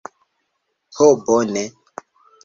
[0.99, 1.63] Ho bone